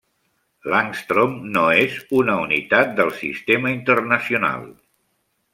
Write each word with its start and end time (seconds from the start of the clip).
L'àngstrom 0.71 1.35
no 1.57 1.65
és 1.83 1.99
una 2.21 2.37
unitat 2.45 2.97
del 3.01 3.13
Sistema 3.21 3.75
Internacional. 3.77 4.69